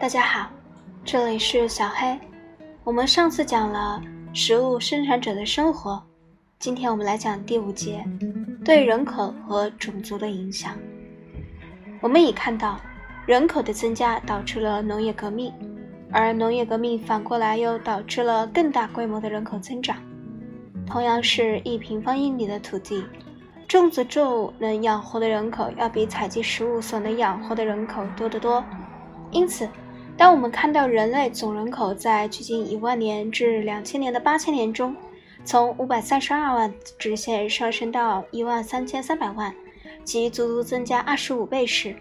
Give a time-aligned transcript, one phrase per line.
[0.00, 0.48] 大家好，
[1.04, 2.18] 这里是小黑。
[2.84, 4.00] 我们上次讲了
[4.32, 6.02] 食物生产者的生活，
[6.58, 8.02] 今天我们来讲第五节，
[8.64, 10.74] 对人口和种族的影响。
[12.00, 12.80] 我们已看到，
[13.26, 15.52] 人口的增加导致了农业革命，
[16.10, 19.98] 而农业革命反过来又导致了更大规模的人口增长。
[20.86, 23.04] 同样是一平方英里的土地，
[23.68, 28.64] 种植作物能养活的人口要比采集食物所能养活的人口多得多，
[29.30, 29.68] 因此。
[30.20, 34.94] 当我们看到人类总人口在距今一万年至两千年的八千年中，
[35.46, 39.54] 从五百三十二万直线上升到一万三千三百万，
[40.04, 41.96] 即足足增加二十五倍时，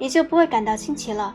[0.00, 1.32] 也就不会感到新奇了。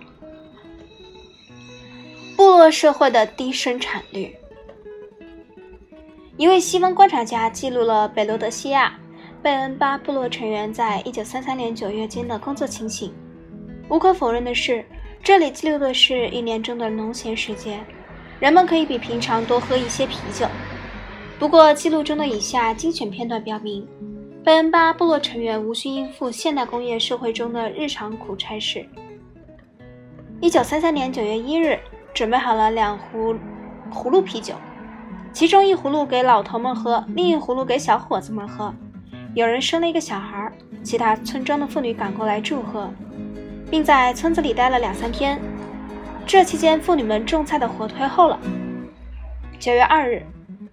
[2.36, 4.36] 部落社会的低生产率。
[6.36, 9.00] 一位西方观察家记录了北罗德西亚
[9.42, 13.14] 贝恩巴部落成员在一九三三年九月间的工作情形。
[13.88, 14.84] 无可否认的是。
[15.28, 17.86] 这里记录的是一年中的农闲时间，
[18.40, 20.48] 人们可以比平常多喝一些啤酒。
[21.38, 23.86] 不过，记录中的以下精选片段表明，
[24.42, 28.88] 贝恩巴部落成员无需应付现代工业社会中的日常苦差事。
[30.40, 31.78] 一九三三年九月一日，
[32.14, 33.36] 准备好了两壶
[33.92, 34.54] 葫芦啤酒，
[35.34, 38.74] 其中一葫芦给老头们喝，另一葫芦给小伙子们喝。
[39.34, 40.50] 有人生了一个小孩，
[40.82, 42.90] 其他村庄的妇女赶过来祝贺。
[43.70, 45.40] 并在村子里待了两三天，
[46.26, 48.40] 这期间妇女们种菜的活推后了。
[49.60, 50.24] 九月二日，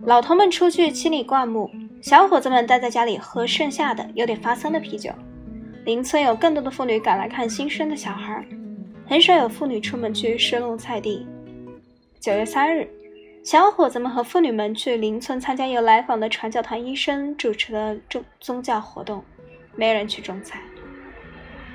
[0.01, 1.71] 老头们出去清理灌木，
[2.01, 5.11] 小伙子们待在家里喝剩下的有点发酸的啤酒。
[5.85, 8.45] 邻村有更多的妇女赶来看新生的小孩，
[9.07, 11.27] 很少有妇女出门去施弄菜地。
[12.21, 12.89] 九月三日，
[13.43, 19.23] 小伙子们和妇女们去邻村参加由来访的传教团医生主持的宗宗教活动，
[19.75, 20.61] 没人去种菜。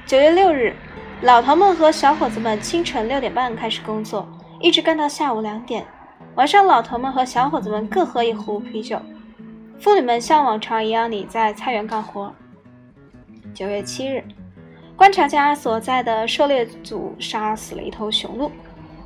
[0.05, 0.73] 九月六日。
[1.21, 4.25] 老头们和小伙子们清晨六点半开始工作，
[4.61, 5.85] 一直干到下午两点。
[6.35, 8.97] 晚上，老头们和小伙子们各喝一壶啤酒。
[9.81, 12.33] 妇女们像往常一样里在菜园干活。
[13.53, 14.23] 九月七日，
[14.95, 18.49] 观察家所在的狩猎组杀死了一头雄鹿，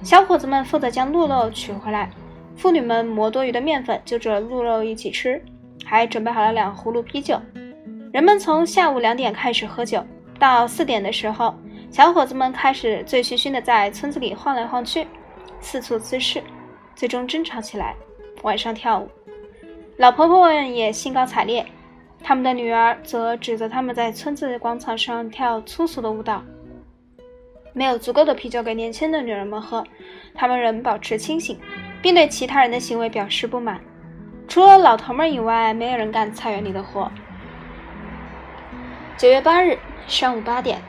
[0.04, 2.12] 小伙子们负责将鹿肉取回来，
[2.56, 5.44] 妇女们磨多余的面粉就着鹿肉一起吃，
[5.84, 7.42] 还准备好了两葫芦啤酒。
[8.12, 10.06] 人们从下午两点开始喝酒，
[10.38, 11.56] 到四点的时候。
[11.94, 15.06] 小伙子们开始醉醺醺的在村子里晃来晃去，
[15.60, 16.42] 四处滋事，
[16.96, 17.96] 最终争吵起来。
[18.42, 19.08] 晚上跳舞，
[19.98, 21.64] 老婆婆们也兴高采烈，
[22.24, 26.44] 他们的女儿则指责他们在村子广场上跳粗俗的舞蹈。
[27.74, 29.84] 没有足够的啤酒给年轻的女人们喝，
[30.34, 31.60] 他们仍保持清醒，
[32.02, 33.80] 并对其他人的行为表示不满。
[34.48, 37.12] 除了老头们以外，没有人干菜园里的活。
[39.16, 39.78] 九月八日
[40.08, 40.82] 上午八点。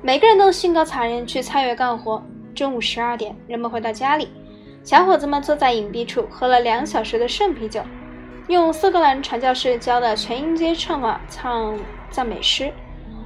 [0.00, 2.22] 每个人都兴高采烈去菜园干活。
[2.54, 4.28] 中午十二点，人们回到家里，
[4.84, 7.80] 小伙子们坐在隐蔽处喝了两小时的剩啤酒，
[8.46, 11.76] 用苏格兰传教士教的全音阶唱法唱
[12.10, 12.72] 赞美诗。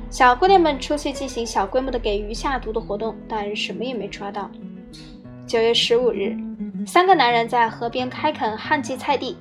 [0.08, 4.50] 小姑娘们出去进行小规模的给鱼下毒的活动，但什么也没抓到。
[5.46, 6.34] 九月十五日，
[6.86, 9.36] 三个男人在河边开垦旱季菜地，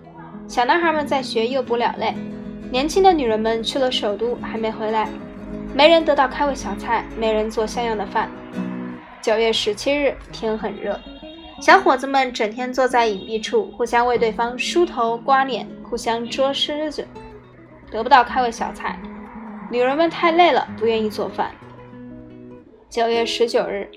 [0.48, 2.14] 小男孩们在学诱捕鸟类，
[2.70, 5.10] 年轻的女人们去了首都，还没回来。
[5.74, 8.30] 没人得到开胃小菜，没人做像样的饭。
[9.22, 11.00] 九月十七日，天很热，
[11.62, 17.08] 小伙子们整天坐在隐蔽处，互相为对方梳头、刮脸，互相捉虱子，
[17.90, 19.00] 得不到开胃小菜。
[19.70, 21.52] 女人们太累了，不愿意做饭。
[22.90, 23.90] 九月十九日，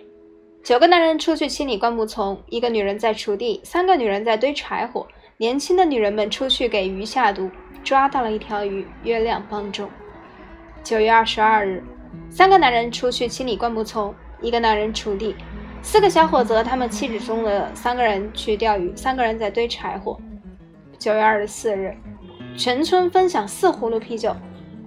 [0.62, 5.04] 九个男人出去清理灌木丛，一个女人在锄地，三个女人在堆柴火。
[5.36, 7.50] 年轻的女人们出去给鱼下毒，
[7.82, 9.90] 抓到了一条鱼，约两磅重。
[10.84, 11.82] 九月二十二日，
[12.28, 15.34] 三个男人出去清理灌木丛，一个男人锄地，
[15.80, 20.20] 四个小伙子他们妻子中的三个人去钓鱼，三个人在堆柴火。
[20.98, 21.96] 九月二十四日，
[22.54, 24.36] 全村分享四葫芦啤酒，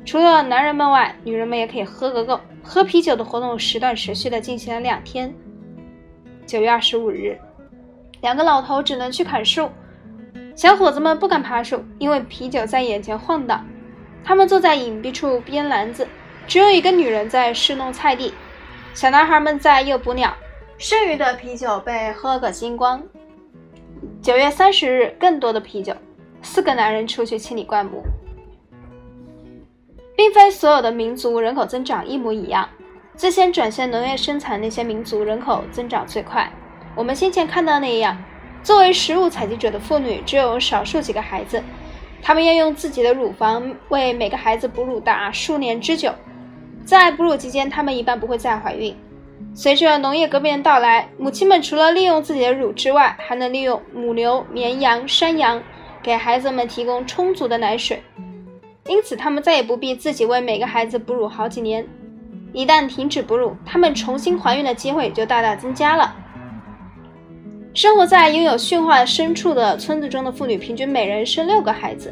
[0.05, 2.39] 除了男人们外，女人们也可以喝个够。
[2.63, 5.33] 喝啤酒的活动时断时续的进行了两天。
[6.45, 7.39] 九月二十五日，
[8.21, 9.67] 两个老头只能去砍树，
[10.55, 13.65] 小伙子们不敢爬树，因为啤酒在眼前晃荡。
[14.23, 16.07] 他们坐在隐蔽处编篮子，
[16.47, 18.33] 只有一个女人在侍弄菜地，
[18.93, 20.35] 小男孩们在诱捕鸟，
[20.77, 23.01] 剩余的啤酒被喝个精光。
[24.21, 25.95] 九月三十日，更多的啤酒，
[26.41, 28.03] 四个男人出去清理灌木。
[30.15, 32.67] 并非所有的民族人口增长一模一样，
[33.15, 36.51] 最先转向农业生产那些民族人口增长最快。
[36.95, 38.17] 我们先前看到那样，
[38.63, 41.61] 作为食物采集者的妇女只有少数几个孩子。
[42.21, 46.13] 他们要用自己的乳房为每个孩子哺乳达数年之久，
[46.85, 48.95] 在哺乳期间，他们一般不会再怀孕。
[49.53, 55.61] 随着农业革命的到来，母亲们除了利用自己的乳之外，还能利用母牛、绵羊、山羊
[56.03, 58.01] 给孩子们提供充足的奶水，
[58.87, 61.87] 因此他们再也不必自己为每个孩子哺乳好几年。
[62.53, 66.15] 一旦停止哺乳，他们重新怀孕的机会就大大增加了。
[67.77, 72.11] 生活在拥有驯化牲畜的村子中的妇女，平均每人生六个孩子。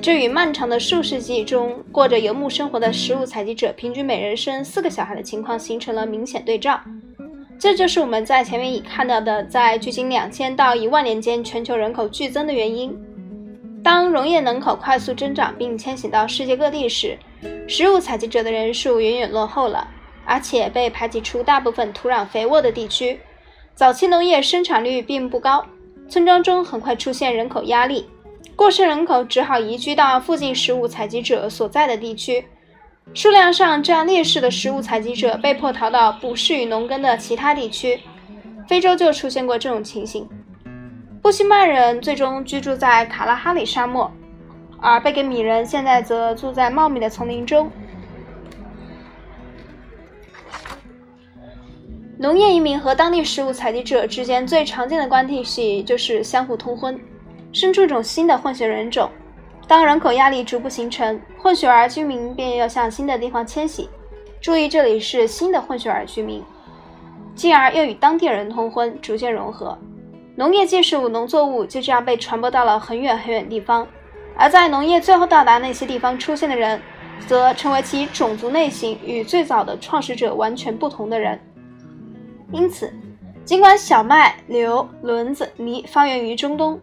[0.00, 6.80] 这与漫长的数世纪中过着游牧生活的食物采集者平均每人生四个小孩的情况形成了明显对照。
[7.58, 12.96] 这就是我们在前面已看到的，在距今两千到一万年间全球人口剧增的原因。
[13.82, 17.18] 当农业人口快速增长并迁徙到世界各地时，
[17.66, 19.88] 食物采集者的人数远远落后了，
[20.24, 23.18] 而且被排挤出大部分土壤肥沃的地区。
[23.74, 25.64] 早期农业生产率并不高，
[26.08, 28.08] 村庄中很快出现人口压力，
[28.54, 32.44] 过剩人口只好移居到附近食物采集者所在的地区。
[33.14, 38.00] 数量上占劣势的食物采集者被迫逃到不适于农耕的其他地区。
[38.68, 40.26] 非洲就出现过这种情形。
[41.20, 44.10] 布希曼人最终居住在卡拉哈里沙漠，
[44.80, 47.68] 而贝格米人现在则住在茂密的丛林中。
[52.24, 56.98] 农业移民和当地食物采集者之间最常见的关系就是相互通婚，
[57.52, 59.10] 生出一种新的混血人种。
[59.68, 63.90] 当人口压力逐步形成，混血儿居民便要向新的地方迁徙。
[64.40, 66.42] 注意，这里是新的混血儿居民，
[67.34, 69.76] 进而又与当地人通婚，逐渐融合。
[70.34, 73.86] 农业技术、农作物就这样被传播到了很远很远地方。
[74.34, 76.80] 而在农业最后到达那些地方出现的人，
[77.26, 81.38] 则成为其种族类型与最早的创始者完全不同的人。
[82.54, 82.90] 因此，
[83.44, 86.78] 尽管小麦、牛、轮子、米发源于中东，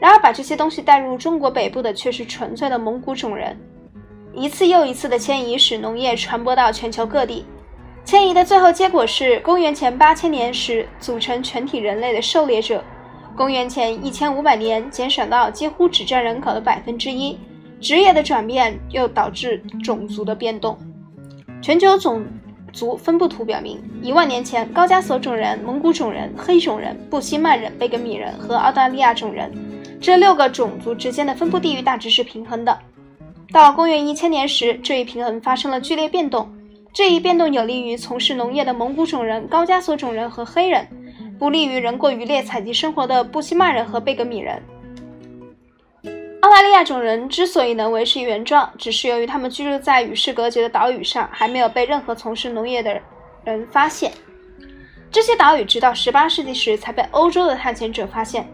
[0.00, 3.54] 然而把这些东西带入中国北部的却是纯粹的蒙古种人。
[4.32, 7.44] 一次又一次的迁移使农业传播到全球各地。
[8.02, 12.82] 迁移的最后结果是，公元前八千年时组成全体人类的狩猎者，
[13.36, 17.38] 公元前一千五百年减少到几乎只占人口的百分之一。
[17.78, 20.78] 职业的转变又导致种族的变动。
[21.60, 22.24] 全球总。
[22.72, 29.52] 族分布图表明，一万年前，高加索种人、蒙古种人、黑种人、布希曼人、贝格米人和澳大利亚种人
[30.00, 32.78] 这六个种族之间的分布地域大致是平衡的。
[33.52, 36.48] 到公元一千年时，这一平衡发生了剧烈变动。
[36.92, 40.86] 这一变动有利于从事农业的蒙古种人、高加索种人和黑人，
[41.38, 44.60] 不利于人过渔猎采集生活的布希曼人和贝格米人。
[46.40, 52.98] 澳大利亚种人之所以能维持原状，只是由于他们居住在与世隔绝的岛屿上，还没有被任何从事农业的
[53.44, 54.10] 人发现。
[55.10, 58.48] 这些岛屿直到18世纪时才被欧洲的探险者发现。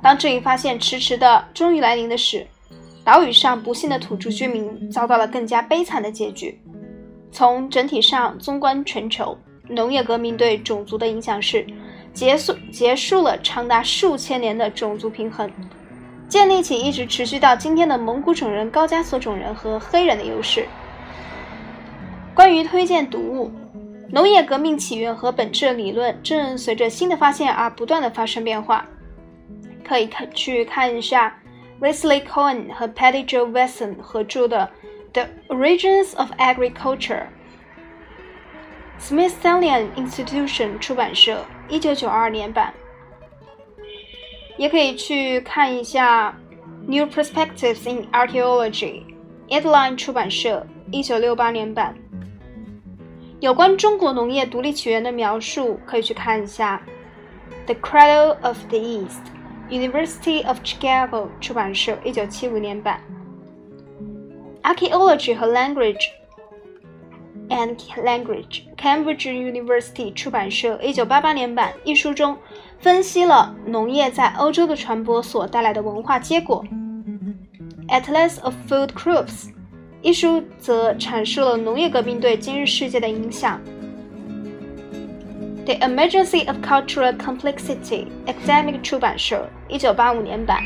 [0.00, 2.46] 当这一发现迟迟的终于来临的时，
[3.04, 6.60] 岛屿上不幸的土著居民遭到了更加悲惨的结局。
[7.32, 9.36] 从整体上纵观全球，
[9.68, 11.66] 农业革命对种族的影响是
[12.12, 15.50] 结束结束了长达数千年的种族平衡。
[16.32, 20.66] 建立起一直持续到今天的蒙古种人、高加索种人和黑人的优势。
[22.32, 23.52] 关于推荐读物，
[24.08, 28.86] 农业革命起源和本质理论正随着新的发现而不断的发生变化。
[29.86, 31.38] 可以看去看一下
[31.82, 34.70] Wesley Cohen 和 Patty Jo Wesson 合著的
[35.12, 37.24] 《The Origins of Agriculture》
[39.06, 42.72] ，Smithsonian Institution 出版社，一九九二年版。
[44.57, 46.31] 也可以去看一下《
[46.87, 51.95] New Perspectives in Archaeology》，Edline 出版社，一九六八年版。
[53.39, 56.81] 有关中国农业独立起源的描述，可以去看一下《
[57.71, 62.99] The Cradle of the East》，University of Chicago 出版社，一九七五年版。《
[64.75, 66.09] Archaeology 和 Language
[67.52, 71.72] and Language》，Cambridge University 出版社，一九八八年版。
[71.84, 72.36] 一书中。
[72.80, 76.64] 分析了农业在欧洲的传播所带来的文化结果，
[77.88, 79.26] 《Atlas of Food Crops》
[80.00, 83.60] 一书则阐述了农业革命对今日世界的影响，
[85.64, 90.58] 《The Emergency of Cultural Complexity》Academic 出版社，一九八五年版，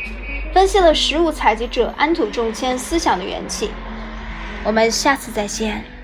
[0.55, 3.69] 分析了食物采集者安土重迁思想的缘起。
[4.64, 5.96] 我们下次再见。